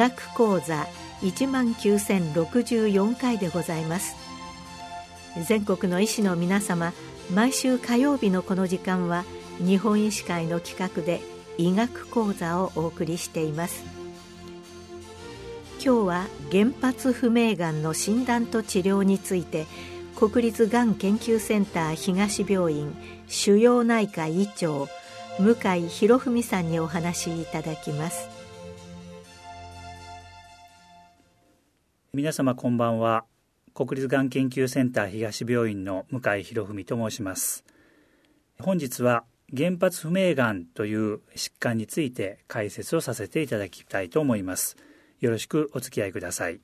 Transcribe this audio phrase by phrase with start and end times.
[0.00, 0.86] 学講座
[1.20, 4.16] 1万9064回でございます。
[5.46, 6.94] 全国の医師の皆様
[7.34, 9.26] 毎週火曜日のこの時間は
[9.58, 11.20] 日本医師会の企画で
[11.58, 13.84] 医学講座をお送りしています。
[15.84, 19.66] 今日は原発不明がんの診断と治療について
[20.16, 22.96] 国立がん研究センター東病院
[23.28, 24.88] 腫瘍内科医長
[25.38, 28.39] 向井博文さんにお話しいただきます。
[32.12, 33.24] 皆様こんばんは。
[33.72, 37.64] 国立がん研究センター東病院の向井博文と申します。
[38.58, 39.22] 本日は
[39.56, 44.76] 原発不明がんという疾患について解説をさせていただきたいと思います。
[45.20, 46.58] よろしくお付き合いください。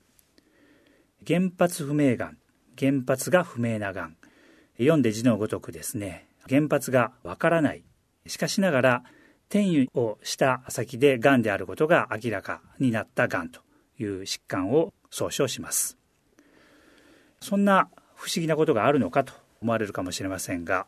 [1.24, 2.38] 原発不明がん
[2.76, 4.16] 原発が不明ながん。
[4.78, 6.26] 読んで字のごとくですね。
[6.48, 7.84] 原発がわからない。
[8.26, 9.04] しかしながら
[9.48, 13.60] 転移をした先でがんであることが明らかになったがんと
[14.00, 15.96] いう疾患を総称します。
[17.40, 20.86] そんな不思議なことがあるのかと思われるかもしれませんが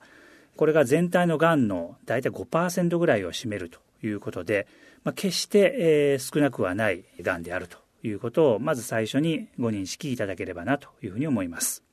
[0.56, 4.66] これが全体のがんの大体5%ぐらいを占めるということで、
[5.04, 11.84] まあ、決して、えー、少なくはないがんであるということをまず最初にご認識いただければなというふうに思います。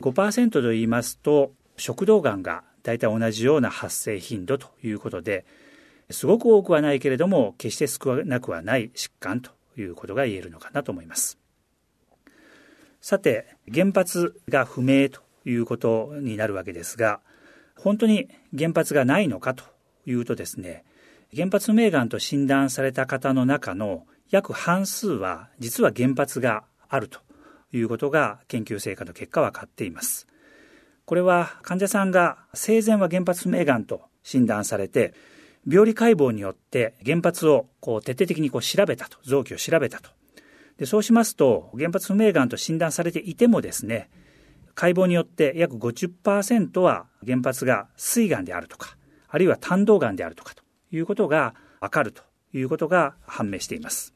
[0.00, 5.44] 5%と言いますと食道がんが大体同じような発生頻度ということで
[6.10, 11.38] すごく多くはないけれども決して少なくはない疾患ということが言えるのかなと思います。
[13.00, 17.20] さて原発が不明ということになるわけですが
[17.76, 19.64] 本当に原発がないのかと
[20.06, 20.84] いうとですね
[21.36, 27.20] 原発不明がんと診断された方の中の約半数は実は原発があると
[27.72, 30.26] いうことが研究成果の結果分かっています。
[31.04, 35.12] これは患者さんが生前は原発不明がんと診断されて
[35.66, 40.10] 病理解剖によって原発をこう徹底的にこう調べたと臓器を調べたと。
[40.78, 44.10] でそうしますと原発不明がんと診断されていてもですね
[44.74, 48.96] 解剖によって約50%は原発が膵がんであるとか
[49.28, 52.22] あるいは胆道がんであるとかということがわかると
[52.52, 54.14] いうことが判明しています。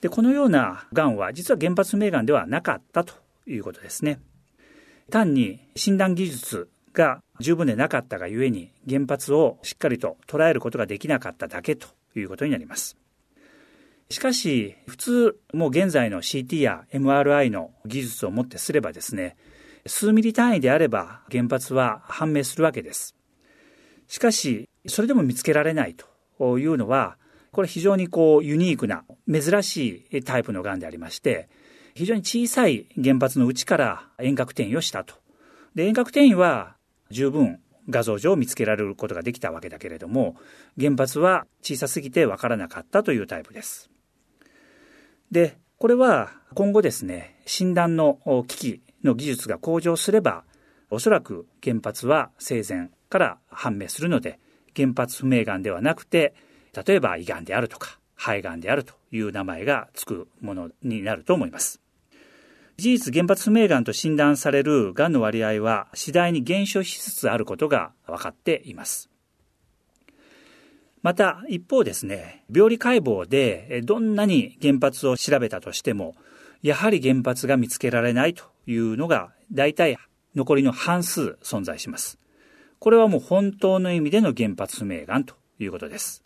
[0.00, 3.14] でこのようながんは実は原発不明がんではなかったと
[3.46, 4.20] いうことですね。
[5.10, 12.96] 単に診断技術が十分でなかったがゆえに原発をしっかりと捉えることができなかっただけということになります。
[14.10, 19.36] しかし、普通、もう現在の CT や MRI の技術をもってすればですね、
[19.86, 23.14] 数ミリ単位であれば原発は判明するわけです。
[24.06, 25.94] しかし、それでも見つけられない
[26.38, 27.18] というのは、
[27.52, 31.48] これ非常にこうユニークな珍しいタイプのがんでありまして、
[31.94, 35.16] 非常に小さい原発の内から遠隔転移をしたと。
[35.74, 36.76] で、遠隔転移は
[37.10, 37.60] 十分
[37.90, 40.36] 画像上見つけられることができたわけだけれども、
[40.78, 43.90] 原発は小さすぎてわからなかったというタイプです。
[45.30, 48.18] で、これは今後ですね、診断の
[48.48, 50.44] 機器の技術が向上すれば、
[50.90, 54.38] おそらく原発は生前から判明するので、
[54.76, 56.34] 原発不明がんではなくて、
[56.86, 61.80] 例えば胃がんであるとか、肺がんであるという名前がつくものになると思います。
[62.78, 69.10] 事実原発不明がんと診断されるがんの割合は次第に減少しつつあることが分かっています。
[71.02, 76.14] また一方ですね、病理解剖でどんなに原発を調べたとしても、
[76.62, 79.98] やはり原発が見つけられないというのが大体
[80.36, 82.20] 残りの半数存在します。
[82.78, 86.22] これはもう本当の意味での原発不明がんということです。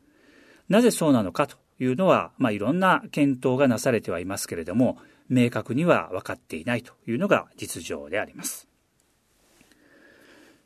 [0.69, 4.99] なぜそうなのかというのは、まあ、いろんな検討がなされてはいますけれども、
[5.33, 8.69] 明確には分かっていないというのが実情であります。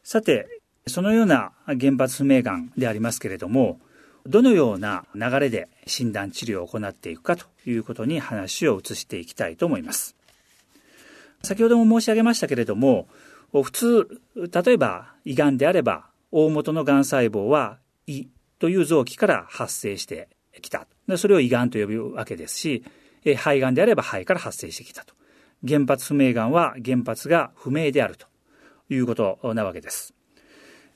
[0.02, 3.80] さて、そのような原発不明がんでありますけれども、
[4.26, 10.16] どのような流れで診断治療を行っていくかということに話を移していきたいと思います。
[11.42, 13.08] 先ほども申し上げましたけれども、
[13.52, 18.26] 普通、例えば胃がんであれば、大元のがん細胞は胃
[18.58, 20.28] という臓器から発生して
[20.60, 20.86] きた。
[21.16, 22.84] それを胃がんと呼ぶわけですし、
[23.26, 25.14] え肺がんであれば肺から発生してきたと。
[25.66, 28.26] 原発不明がんは原発が不明であると
[28.88, 30.14] いうことなわけです。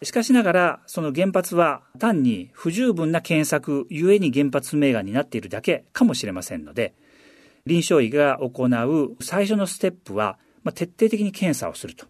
[0.03, 6.95] しかしながら、その原発は単に不十分な検索ゆえに原発不明がんになっているだけかもしれませんので、
[7.67, 12.07] 臨床医が行う最初のステップは、まあ、徹底的に検査をすると。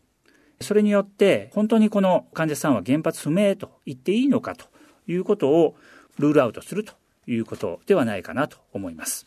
[0.61, 4.67] それによって、本当にこの患者さんは原発不明と言っていいのかと
[5.09, 5.75] いうことを
[6.19, 6.93] ルールアウトすると
[7.27, 9.27] いうことではないかなと思います。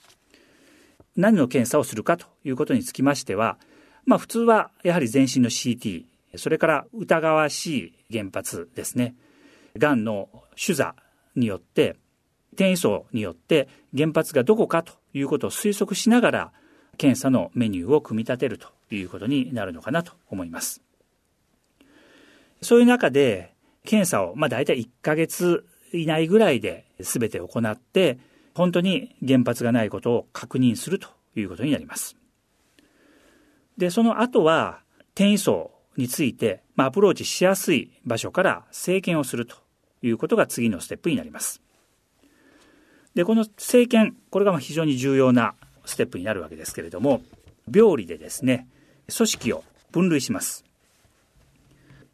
[1.15, 3.57] 何の検査をするかということにつきましては、
[4.06, 6.06] まあ普通はやはり全身の CT、
[6.36, 9.15] それから疑わしい原発ですね。
[9.77, 10.95] がんの主座
[11.36, 11.95] によって
[12.54, 16.51] 転移層によって原発がどこかということを推測しながら
[16.98, 20.81] 検査のメニューを組み立てるということになるのかなと思います。
[22.62, 28.18] そういう中で検査をまあ大体1ヶ月以内ぐらいで全て行って
[28.54, 32.16] 本当に原発がないことを確認するということになります。
[33.78, 34.82] で、その後は
[35.16, 39.56] 転移層について、まあ、アプローチしやすい場所から生検をすると
[40.02, 41.62] いうことが次のステップになります。
[43.16, 45.54] で、この生検、これが非常に重要な
[45.86, 47.22] ステップになるわけですけれども、
[47.72, 48.68] 病理でですね、
[49.16, 50.66] 組織を分類します。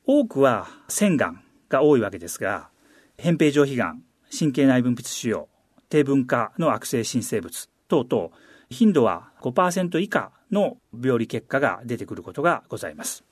[0.06, 2.70] 多くは腺がんが多いわけですが、
[3.18, 4.04] 扁平上皮がん、
[4.38, 5.46] 神経内分泌腫瘍、
[5.90, 8.30] 低分化の悪性新生物等々、
[8.70, 13.24] 頻度は5%以下の病理結果が出てくることがございます。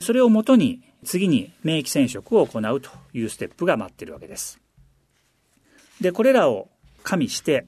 [0.00, 4.60] それをもとに次に免疫染色を行うというステップが待っているわけです。
[6.00, 6.68] で、これらを
[7.02, 7.66] 加味して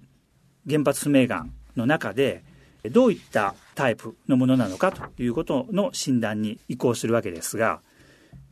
[0.69, 2.43] 原発不明がんの中で
[2.91, 7.81] どういったタイプのものなのかということの診断に移行するわけですが、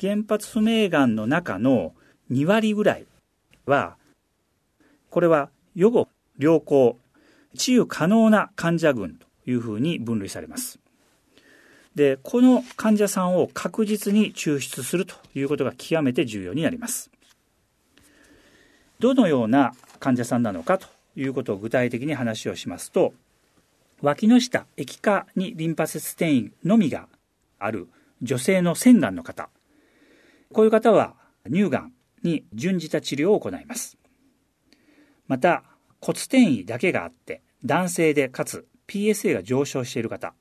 [0.01, 1.95] 原発不明がんの中の
[2.31, 3.07] 2割ぐらい
[3.67, 3.97] は、
[5.11, 6.09] これは予後
[6.39, 6.99] 良好、
[7.57, 10.79] 治癒可能な患者群というふうに分類されます。
[11.95, 17.11] で、この患者さんを確実に抽出するということが極めて重要になります。
[19.01, 23.15] どのような患者さんなのかということを具体的に話をしますと、
[24.01, 27.09] 脇の下、液化にリンパ節転移のみが
[27.59, 27.89] ある
[28.23, 29.49] 女性の腺がんの方、
[30.53, 31.15] こういう方は
[31.47, 33.99] 乳がんに準じた治療を行います。
[35.29, 35.63] また、
[36.01, 40.35] 骨転移だけがあって、男性でかつ PSA が上昇している方、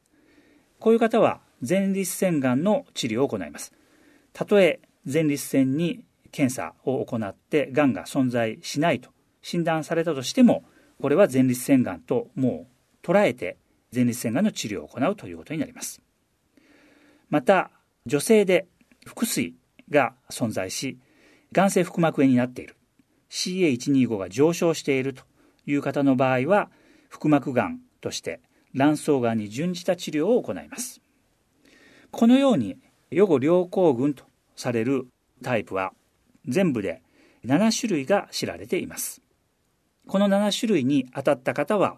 [0.79, 3.73] こういう方は前立腺がんの治療を行います。
[4.33, 4.79] たとえ
[5.11, 9.09] 前立腺に検査を行ってがんが存在しないと
[9.41, 10.63] 診断されたとしても、
[11.01, 12.67] これは前立腺がんとも
[13.03, 13.57] う捉えて
[13.93, 16.01] 前立腺がんの治療を行うということになります。
[17.29, 17.71] また、
[18.05, 18.67] 女性で
[19.05, 19.55] 腹水
[19.89, 20.97] が存在し、
[21.51, 22.76] 眼性腹膜炎になっている。
[23.29, 25.23] CA125 が上昇していると
[25.65, 26.69] いう方の場合は、
[27.09, 28.41] 腹膜がんとして
[28.73, 31.01] 卵巣がんに準じた治療を行います。
[32.11, 32.77] このように
[33.11, 34.25] 予後良好群と
[34.55, 35.07] される
[35.43, 35.93] タイプは
[36.47, 37.01] 全部で
[37.45, 39.21] 7種類が知られています。
[40.07, 41.97] この7種類に当たった方は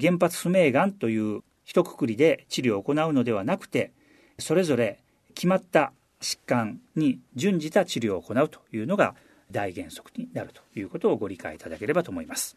[0.00, 3.92] 原発不明がんという一括りで治療を行うのではなくて
[4.38, 5.02] それぞれ
[5.34, 9.14] 決まった疾患に準じた治療を行うというのが
[9.54, 12.56] 大原則になるということをご理解いただければと思います。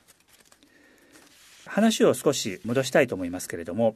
[1.66, 3.96] 話を少し戻したいと思いますけれども、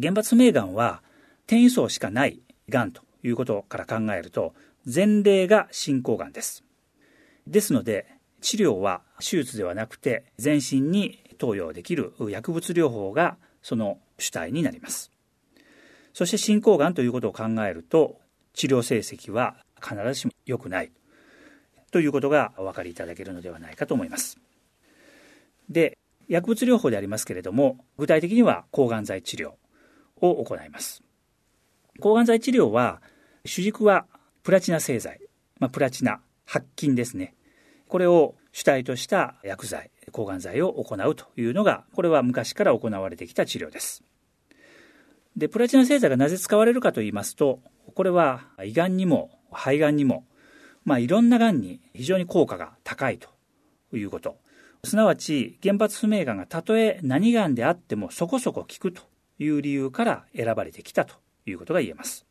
[0.00, 1.02] 原発名がんは
[1.46, 6.64] 転移層しかないがんということから考えると、前例が進行がんです。
[7.46, 8.06] ですので、
[8.40, 15.10] 治療は手術ではなくて、全身に投与できる薬物療法がその主体になります。
[16.14, 18.18] そして進行がんということを考えると、
[18.54, 20.90] 治療成績は必ずしも良くない
[21.90, 24.38] ということがお分かりいただけるのではないかと思います。
[25.68, 29.52] で、薬物療法でありますけれども、具体的には抗がん剤治療
[30.20, 31.02] を行います。
[32.00, 33.00] 抗がん剤治療は、
[33.44, 34.06] 主軸は
[34.42, 35.20] プラチナ製剤、
[35.58, 37.34] まあ、プラチナ、白金ですね。
[37.88, 44.04] これを主体とした薬剤、抗がん剤を行うというのが、これは昔から行われてきた治療です。
[45.36, 47.60] で、プラチナ製剤がなぜ使われるかと言いますと、
[47.94, 50.26] これは胃がんにも肺がんにも、
[50.88, 53.28] まあ、いろんながんに非常に効果が高いと
[53.94, 54.38] いうこと。
[54.84, 59.02] すなわち原発不明がんがたとえ何がんであってもそこそこ効くと
[59.38, 62.24] いう理由から選ばれてきたということが言えます。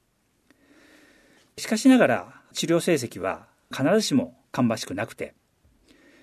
[1.55, 5.35] しかしながら治療成績は必ずしも芳しくなくて、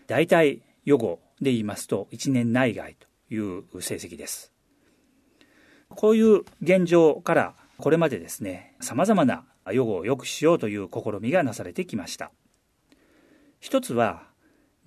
[0.08, 4.52] 大体予後で言いますと1年内外という成績です。
[5.88, 12.30] こういう現状からこれまでですね、様々な予後を良くしようという試みがなされてきました。
[13.60, 14.24] 一つは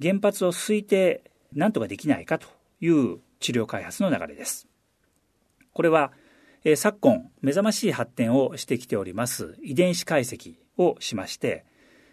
[0.01, 2.47] 原発を推定なんとかできないかと
[2.79, 4.67] いう治療開発の流れです。
[5.73, 6.11] これは、
[6.63, 11.65] えー、昨今目覚ましい発展をしてきております遺伝子解析をしまして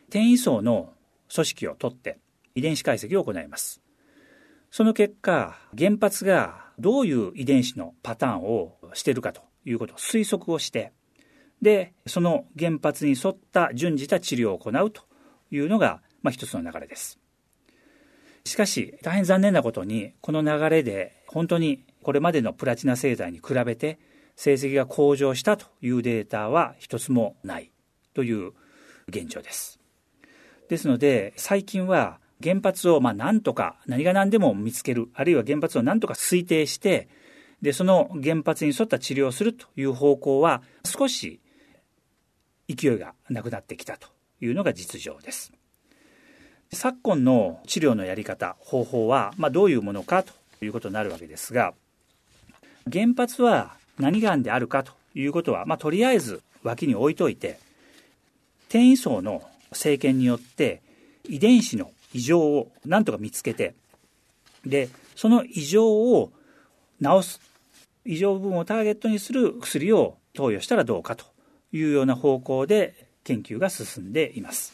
[0.08, 0.92] 転移層の
[1.34, 2.18] 組織を取って
[2.54, 3.80] 遺伝子解析を行います。
[4.70, 10.92] その結果原発がどういう遺伝子のパターンをしているかということを推測をして
[11.64, 15.02] でその原発に沿った準じた治療を行うと
[15.50, 17.18] いうのが、まあ、一つの流れです。
[18.44, 23.98] しかし、大変残念なことに、この流れで本当にこれまでのプラチナ製剤に比べて
[24.36, 27.72] 成績が向上したというデータは一つもない
[28.12, 28.52] という
[29.08, 29.80] 現状です。
[30.68, 37.08] ですので、最近は原発をまあ何とか何が何でも見つけるあるいは原発を何とか推定して
[37.62, 41.40] でその原発に沿った治療をするという方向は少し
[42.68, 44.08] 勢いがなくなってきたと
[44.40, 45.52] いうのが実情です。
[46.74, 50.32] 昨今の治療のやり方方法は、まあ、どういうものかと
[50.64, 51.74] いうことになるわけですが
[52.92, 57.58] 原発は何がんであるかということは、まあ、とりあえず脇に置いといて
[58.68, 59.42] 転移層の
[59.72, 60.82] 生検によって
[61.28, 63.74] 遺伝子の異常をなんとか見つけて
[64.66, 66.32] でその異常を
[67.02, 67.40] 治す
[68.04, 71.24] 異常部分をターゲットにする薬を投与したらどうかと
[71.76, 74.72] いうような方向で研究が進んでいます。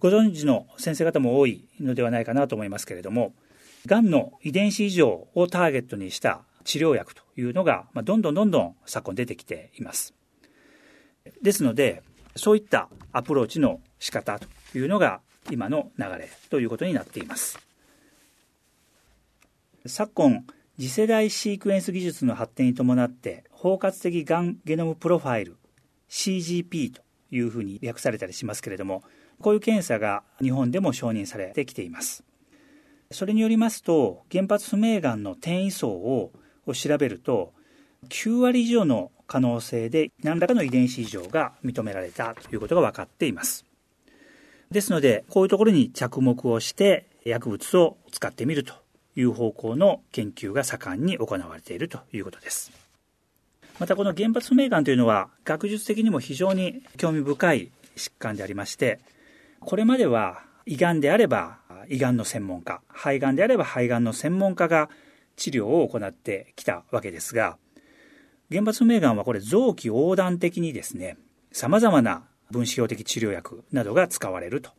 [0.00, 3.34] ご存知の先生方も多いのではないかなと思いますけれども、
[3.86, 10.14] がんの遺伝子異常をターゲットにした治療薬というのが、まどんどんどんどん昨今出てきています。
[11.42, 12.02] ですので、
[12.34, 15.20] そういったアプローチの仕方というのが
[15.50, 17.58] 今の流れということになっています。
[19.86, 20.46] 昨今、
[20.80, 25.58] 次世代シークエンス技術の発展に伴って包括的がんゲノムプロファイル
[26.08, 29.02] CGP というふうに略されたりしますけれども
[29.42, 32.24] こういう検査が日本でも承認されてきています。
[33.10, 36.32] それによりますと原発不明がんの転移層を
[36.72, 37.52] 調べると
[38.08, 43.66] 9割以上の可能性で何らかの遺伝子異常が認められたということが分かっています。
[44.70, 48.72] ですのでこういうところに着目をして薬物を使ってみると。
[49.16, 52.70] いう方向の研究が盛んに行われているということです。
[53.78, 59.00] またこの原発不明がんというのは学術的にも非常に興味深い疾患でありまして、
[59.60, 64.90] これまでは胃がんであれば胃がんの専門家、肺がんであれば肺がんの専門家が
[65.36, 67.56] 治療を行ってきたわけですが、
[68.50, 71.16] 原発不明がんはこれ臓器横断的にですね、
[71.52, 74.70] 様々な分子標的治療薬などが使われると。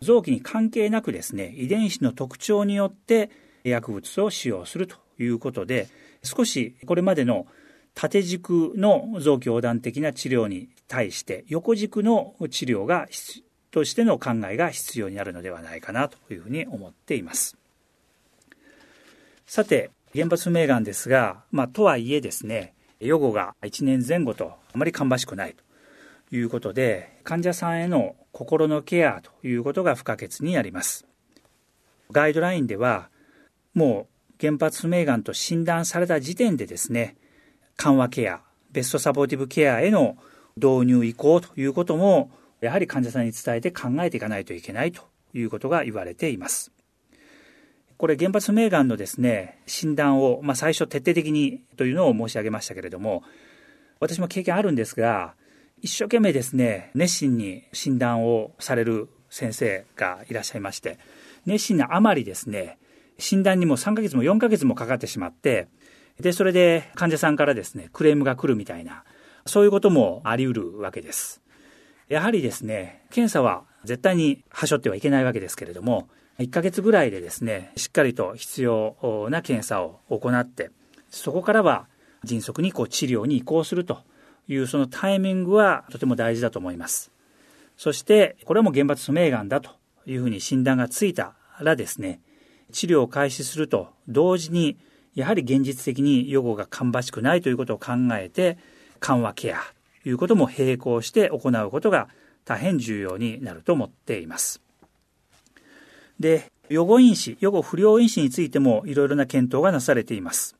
[0.00, 3.30] 臓器に関係なくですね、遺伝子の特徴によって
[3.70, 5.88] 薬物を使用するということで、
[6.22, 7.46] 少しこれまでの
[7.94, 13.08] 縦軸の臓器横断的な治療に対して横軸の治療が
[13.70, 17.56] としての考えが必要になるのではないかなというふうに思っています。
[19.46, 25.56] さて、原発不明がんですが、まあ、とはいえですね、予後が1年前後とあまり芳しくない
[26.30, 31.04] ということで、患者さんへの心のケアということが不可欠になります。
[32.12, 33.08] ガイドラインでは、
[33.74, 37.16] もう原発不明がんと診断された時点でですね、
[37.76, 38.40] 緩和ケア、
[38.72, 40.16] ベストサポーティブケアへの
[40.56, 45.02] 導入移行ということも、やはり患者さんに伝えて考えていかないといけないと
[45.34, 46.72] いうことが言われています。
[47.96, 53.22] これ原発不明がんのですね、診断を、まあ、最初徹底的にというのを申し上げましたけれども、
[54.00, 55.34] 私も経験あるんですが、
[55.80, 60.98] 一生懸命ですね、熱心に診断をされる先生がいらっしゃいまして、
[61.46, 62.78] 熱心なあまりですね、
[63.18, 65.68] 診断にも3ヶ月も4ヶ月もかかってしまって、
[66.20, 69.04] で、それで患者さんからですね、クレームが来るみたいな、
[69.46, 71.42] そういうこともあり得るわけです。
[72.08, 80.70] やはりですね、検査は絶対にはしょってはいけないわけですけれども、1ヶ月ぐらいでですね、しっかりと必要な検査を行って、
[81.10, 81.86] そこからは
[82.24, 84.02] 迅速にこう治療に移行すると
[84.48, 87.12] いうそのタイミングはとても大事だと思います。
[87.76, 89.70] そして、これも原発不明がんだと
[90.06, 92.20] いうふうに診断がついたらですね、
[92.74, 94.76] 治療を開始すると同時に、
[95.14, 98.58] やはり現実的に予後が芳しくないということを考えて、
[98.98, 99.60] 緩和ケア
[100.02, 102.08] ということも並行して行うことが
[102.44, 104.60] 大変重要になると思っています。
[106.18, 110.56] で、予後因子、予後不良因子についてもいろいろな検討がなされています。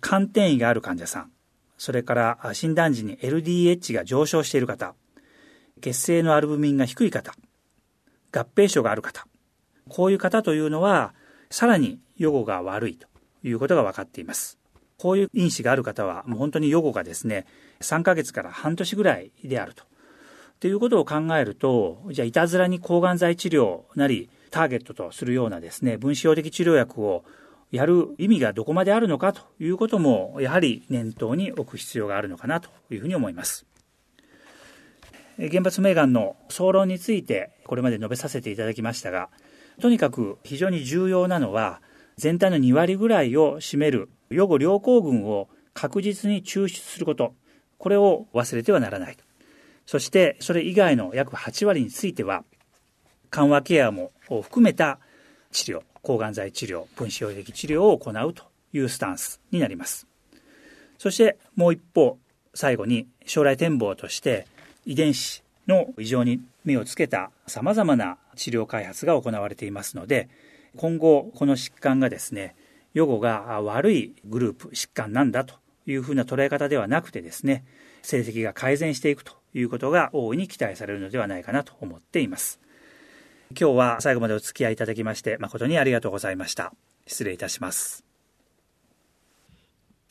[0.00, 1.32] 肝転移がある患者さん、
[1.76, 4.94] それから診断時に LDH が上昇している方、
[5.80, 7.34] 血清のアルブミンが低い方、
[8.32, 9.26] 合併症がある方、
[9.90, 11.12] こういう方というのは、
[11.50, 13.06] さらに予後が悪いと
[13.42, 14.58] いうことが分かっています。
[14.98, 17.46] こういう因子がある方は、もう本当に予後がですね、
[17.80, 19.84] 3ヶ月から半年ぐらいであると。
[20.60, 27.24] ということを考えると、じゃあ、いたずらに抗がん剤治療なり、ターゲットとするようなですね、分子標的治療薬を
[27.70, 33.64] やる意味がどこまであるのかということも、やはり念頭に置く必要があるのかなというふうに思います。
[35.38, 39.30] 原発名眼の総論について、これまで述べさせていただきましたが、
[39.80, 41.80] とにかく非常に重要なのは、
[42.16, 47.34] 全体の2割ぐらいを占める予後良好群を確実に抽出すること、
[47.78, 49.16] これを忘れてはならない。
[49.86, 52.44] そして、それ以外の約8割については、
[53.30, 54.98] 緩和ケアも含めた
[55.52, 60.06] 治療、抗がん剤治療、分子標的治療を行うというスタンスになります。
[60.98, 62.18] そしてもう一方、
[62.54, 64.46] 最後に将来展望として
[64.84, 70.30] 遺伝子の異常に目をつけた様々な治療開発が行われていますので
[70.76, 72.56] 今後この疾患がですね
[72.94, 75.54] 予後が悪いグループ疾患なんだと
[75.86, 77.64] いうふうな捉え方ではなくてですね
[78.02, 82.60] 成績が改善していくということが大いに期待されるのではないかなと思っています。
[83.50, 86.72] 今日は最後までお付き合いいただきまして誠にありがとうございました。
[87.06, 88.09] 失礼いたします。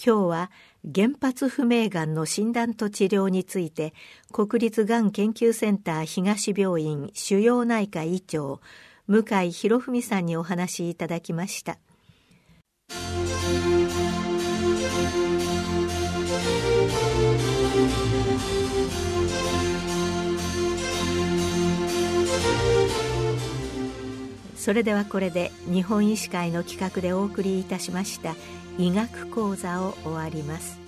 [0.03, 0.51] 今日は
[0.95, 3.93] 原発不明がんの診断と治療について
[4.31, 8.61] 国立がん研究センター東病院腫瘍内科医長
[9.07, 11.77] 向井博文さんにお話しいただきました。
[24.55, 28.35] それではこれで日本医師会の企画でお送りいたしました
[28.79, 30.79] 医学講座を終わります。